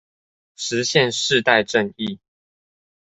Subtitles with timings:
[0.57, 2.17] 實現世代正義